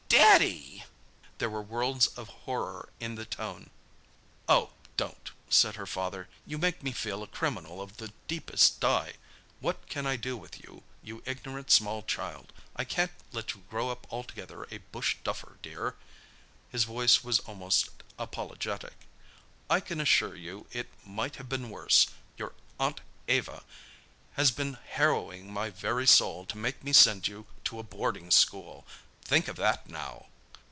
"Daddy!" 0.41 0.83
There 1.37 1.49
were 1.49 1.61
worlds 1.61 2.07
of 2.07 2.27
horror 2.29 2.89
in 2.99 3.15
the 3.15 3.25
tone. 3.25 3.69
"Oh, 4.47 4.71
don't!" 4.97 5.31
said 5.49 5.75
her 5.75 5.85
father. 5.85 6.27
"You 6.45 6.57
make 6.57 6.83
me 6.83 6.91
feel 6.91 7.23
a 7.23 7.27
criminal 7.27 7.81
of 7.81 7.95
the 7.97 8.11
deepest 8.27 8.79
dye. 8.81 9.13
What 9.61 9.87
can 9.89 10.05
I 10.05 10.17
do 10.17 10.35
with 10.37 10.61
you, 10.63 10.83
you 11.03 11.23
ignorant 11.25 11.71
small 11.71 12.01
child? 12.03 12.51
I 12.75 12.83
can't 12.85 13.11
let 13.31 13.53
you 13.53 13.63
grow 13.69 13.89
up 13.89 14.07
altogether 14.11 14.67
a 14.71 14.77
bush 14.79 15.15
duffer, 15.23 15.57
dear." 15.61 15.95
His 16.69 16.83
voice 16.83 17.23
was 17.23 17.39
almost 17.39 17.89
apologetic. 18.19 19.07
"I 19.69 19.79
can 19.79 19.99
assure 20.01 20.35
you 20.35 20.67
it 20.71 20.87
might 21.05 21.37
have 21.37 21.47
been 21.49 21.69
worse. 21.69 22.07
Your 22.37 22.53
Aunt 22.79 22.99
Eva 23.27 23.63
has 24.33 24.51
been 24.51 24.73
harrowing 24.85 25.51
my 25.53 25.69
very 25.69 26.07
soul 26.07 26.45
to 26.47 26.57
make 26.57 26.83
me 26.83 26.91
send 26.93 27.27
you 27.29 27.45
to 27.65 27.79
a 27.79 27.83
boarding 27.83 28.29
school. 28.31 28.85
Think 29.25 29.47
of 29.47 29.55
that 29.57 29.87
now!" 29.87 30.25